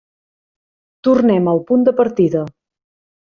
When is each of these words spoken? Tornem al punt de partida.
Tornem 1.07 1.51
al 1.53 1.61
punt 1.69 1.85
de 1.89 1.95
partida. 2.01 2.41